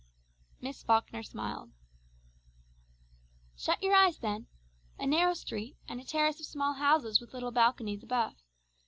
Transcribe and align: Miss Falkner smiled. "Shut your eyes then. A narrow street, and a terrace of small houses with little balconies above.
Miss 0.59 0.81
Falkner 0.83 1.21
smiled. 1.21 1.69
"Shut 3.55 3.83
your 3.83 3.93
eyes 3.93 4.17
then. 4.17 4.47
A 4.97 5.05
narrow 5.05 5.35
street, 5.35 5.77
and 5.87 6.01
a 6.01 6.03
terrace 6.03 6.39
of 6.39 6.47
small 6.47 6.73
houses 6.73 7.21
with 7.21 7.35
little 7.35 7.51
balconies 7.51 8.01
above. 8.01 8.33